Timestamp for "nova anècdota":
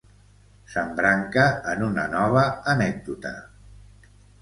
2.17-3.39